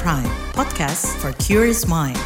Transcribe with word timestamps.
Prime, 0.00 0.24
podcast 0.56 1.04
for 1.20 1.36
curious 1.36 1.84
mind. 1.84 2.16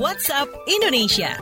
WhatsApp 0.00 0.48
Indonesia. 0.64 1.36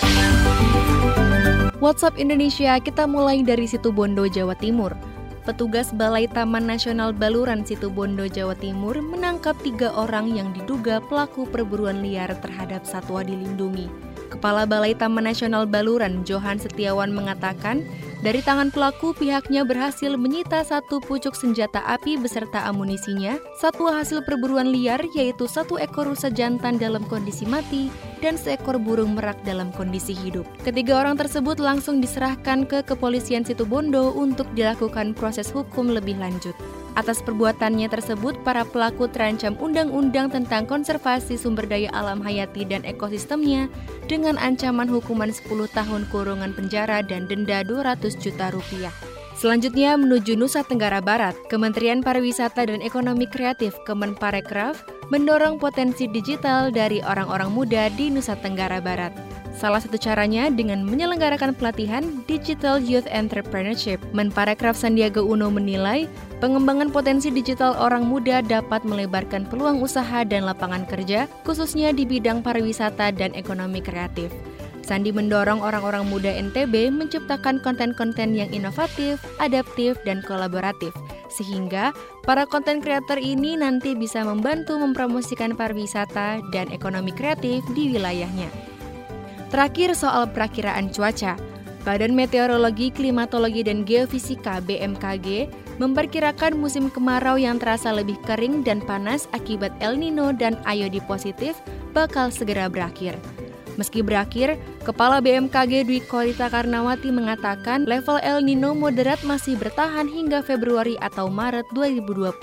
WhatsApp 1.79 2.19
Indonesia, 2.19 2.75
kita 2.83 3.07
mulai 3.07 3.47
dari 3.47 3.71
situ 3.71 3.95
Bondo, 3.95 4.27
Jawa 4.27 4.59
Timur. 4.59 4.99
Petugas 5.47 5.95
Balai 5.95 6.27
Taman 6.27 6.67
Nasional 6.67 7.15
Baluran 7.15 7.63
Situ 7.63 7.87
Bondo, 7.87 8.27
Jawa 8.27 8.59
Timur 8.59 8.99
menangkap 8.99 9.55
tiga 9.63 9.95
orang 9.95 10.35
yang 10.35 10.51
diduga 10.51 10.99
pelaku 11.07 11.47
perburuan 11.47 12.03
liar 12.03 12.35
terhadap 12.43 12.83
satwa 12.83 13.23
dilindungi. 13.23 13.87
Kepala 14.27 14.67
Balai 14.67 14.99
Taman 14.99 15.31
Nasional 15.31 15.71
Baluran, 15.71 16.27
Johan 16.27 16.59
Setiawan 16.59 17.15
mengatakan, 17.15 17.87
dari 18.25 18.41
tangan 18.41 18.73
pelaku, 18.73 19.13
pihaknya 19.13 19.61
berhasil 19.69 20.17
menyita 20.17 20.65
satu 20.65 21.05
pucuk 21.05 21.37
senjata 21.37 21.85
api 21.85 22.17
beserta 22.17 22.65
amunisinya, 22.65 23.37
satu 23.61 23.93
hasil 23.93 24.25
perburuan 24.25 24.73
liar 24.73 25.05
yaitu 25.13 25.45
satu 25.45 25.77
ekor 25.77 26.09
rusa 26.09 26.33
jantan 26.33 26.81
dalam 26.81 27.05
kondisi 27.05 27.45
mati, 27.45 27.93
dan 28.27 28.35
seekor 28.35 28.83
burung 28.83 29.15
merak 29.15 29.39
dalam 29.47 29.71
kondisi 29.71 30.11
hidup. 30.11 30.43
Ketiga 30.67 30.99
orang 30.99 31.15
tersebut 31.15 31.63
langsung 31.63 32.03
diserahkan 32.03 32.67
ke 32.67 32.83
kepolisian 32.83 33.47
Situbondo 33.47 34.11
untuk 34.19 34.51
dilakukan 34.59 35.15
proses 35.15 35.55
hukum 35.55 35.95
lebih 35.95 36.19
lanjut. 36.19 36.59
Atas 36.97 37.21
perbuatannya 37.23 37.93
tersebut, 37.93 38.41
para 38.41 38.65
pelaku 38.65 39.07
terancam 39.07 39.55
undang-undang 39.61 40.33
tentang 40.33 40.65
konservasi 40.65 41.37
sumber 41.37 41.69
daya 41.69 41.93
alam 41.93 42.25
hayati 42.25 42.65
dan 42.67 42.83
ekosistemnya 42.89 43.69
dengan 44.11 44.41
ancaman 44.41 44.89
hukuman 44.89 45.29
10 45.29 45.47
tahun 45.77 46.09
kurungan 46.09 46.57
penjara 46.57 47.05
dan 47.05 47.29
denda 47.29 47.61
200 47.63 48.17
juta 48.17 48.49
rupiah. 48.49 49.16
Selanjutnya 49.37 50.01
menuju 50.01 50.33
Nusa 50.33 50.65
Tenggara 50.65 51.05
Barat, 51.05 51.37
Kementerian 51.53 52.01
Pariwisata 52.01 52.73
dan 52.73 52.81
Ekonomi 52.81 53.29
Kreatif 53.29 53.77
Kemenparekraf 53.85 54.81
mendorong 55.13 55.61
potensi 55.61 56.09
digital 56.09 56.73
dari 56.73 57.05
orang-orang 57.05 57.53
muda 57.53 57.93
di 57.93 58.09
Nusa 58.09 58.33
Tenggara 58.41 58.81
Barat. 58.81 59.13
Salah 59.53 59.81
satu 59.81 60.01
caranya 60.01 60.49
dengan 60.49 60.85
menyelenggarakan 60.89 61.53
pelatihan 61.53 62.05
Digital 62.25 62.81
Youth 62.81 63.05
Entrepreneurship. 63.13 64.01
Menparekraf 64.17 64.73
Sandiaga 64.73 65.21
Uno 65.21 65.53
menilai 65.53 66.09
pengembangan 66.41 66.89
potensi 66.89 67.29
digital 67.29 67.77
orang 67.77 68.09
muda 68.09 68.41
dapat 68.41 68.89
melebarkan 68.89 69.45
peluang 69.49 69.85
usaha 69.85 70.25
dan 70.25 70.49
lapangan 70.49 70.89
kerja, 70.89 71.29
khususnya 71.45 71.93
di 71.93 72.09
bidang 72.09 72.41
pariwisata 72.41 73.13
dan 73.13 73.37
ekonomi 73.37 73.85
kreatif. 73.85 74.33
Sandi 74.87 75.11
mendorong 75.11 75.59
orang-orang 75.67 76.07
muda 76.07 76.31
NTB 76.31 76.95
menciptakan 76.95 77.59
konten-konten 77.59 78.39
yang 78.39 78.47
inovatif, 78.55 79.19
adaptif, 79.43 79.99
dan 80.07 80.23
kolaboratif, 80.23 80.95
sehingga 81.27 81.91
para 82.23 82.47
konten 82.47 82.79
kreator 82.79 83.19
ini 83.19 83.59
nanti 83.59 83.99
bisa 83.99 84.23
membantu 84.23 84.79
mempromosikan 84.79 85.59
pariwisata 85.59 86.39
dan 86.55 86.71
ekonomi 86.71 87.11
kreatif 87.11 87.67
di 87.75 87.91
wilayahnya. 87.99 88.47
Terakhir 89.51 89.99
soal 89.99 90.31
perakiraan 90.31 90.95
cuaca. 90.95 91.35
Badan 91.83 92.19
Meteorologi, 92.19 92.91
Klimatologi, 92.91 93.63
dan 93.63 93.87
Geofisika 93.87 94.59
BMKG 94.59 95.47
memperkirakan 95.79 96.59
musim 96.59 96.91
kemarau 96.91 97.39
yang 97.39 97.63
terasa 97.63 97.95
lebih 97.95 98.19
kering 98.27 98.67
dan 98.67 98.83
panas 98.83 99.31
akibat 99.31 99.71
El 99.79 99.99
Nino 99.99 100.35
dan 100.35 100.59
Ayodi 100.67 100.99
positif 101.07 101.55
bakal 101.95 102.35
segera 102.35 102.67
berakhir. 102.67 103.15
Meski 103.77 104.01
berakhir, 104.01 104.57
Kepala 104.83 105.21
BMKG 105.21 105.85
Dwi 105.85 106.01
Korita 106.09 106.49
Karnawati 106.49 107.13
mengatakan 107.13 107.85
level 107.85 108.17
El 108.25 108.41
Nino 108.41 108.73
moderat 108.73 109.21
masih 109.21 109.57
bertahan 109.61 110.09
hingga 110.09 110.41
Februari 110.41 110.97
atau 111.05 111.29
Maret 111.29 111.69
2024. 111.77 112.41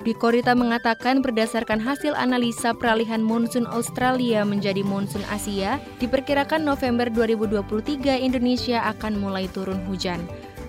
Dwi 0.00 0.14
Korita 0.16 0.56
mengatakan 0.56 1.20
berdasarkan 1.20 1.76
hasil 1.82 2.16
analisa 2.16 2.72
peralihan 2.72 3.20
monsun 3.20 3.68
Australia 3.68 4.40
menjadi 4.48 4.80
monsun 4.80 5.22
Asia, 5.28 5.76
diperkirakan 6.00 6.64
November 6.64 7.12
2023 7.12 8.24
Indonesia 8.24 8.80
akan 8.88 9.20
mulai 9.20 9.44
turun 9.52 9.84
hujan. 9.84 10.24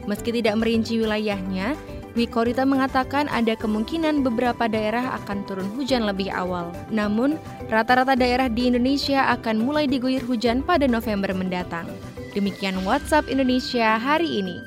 Meski 0.05 0.29
tidak 0.29 0.61
merinci 0.61 1.01
wilayahnya, 1.01 1.73
Wikorita 2.15 2.63
mengatakan 2.63 3.27
ada 3.27 3.59
kemungkinan 3.59 4.23
beberapa 4.23 4.71
daerah 4.71 5.19
akan 5.19 5.43
turun 5.43 5.67
hujan 5.75 6.07
lebih 6.07 6.31
awal. 6.31 6.71
Namun, 6.87 7.35
rata-rata 7.67 8.15
daerah 8.15 8.47
di 8.47 8.71
Indonesia 8.71 9.27
akan 9.35 9.59
mulai 9.59 9.83
diguyur 9.83 10.23
hujan 10.23 10.63
pada 10.63 10.87
November 10.87 11.35
mendatang. 11.35 11.91
Demikian 12.31 12.79
WhatsApp 12.87 13.27
Indonesia 13.27 13.99
hari 13.99 14.39
ini. 14.39 14.63